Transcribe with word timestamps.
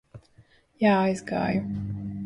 Jā, 0.85 0.95
aizgāju. 0.95 2.13